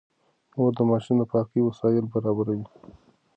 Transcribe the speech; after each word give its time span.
مور 0.57 0.71
د 0.77 0.79
ماشوم 0.89 1.15
د 1.19 1.23
پاکۍ 1.31 1.59
وسايل 1.63 2.05
برابروي. 2.13 2.65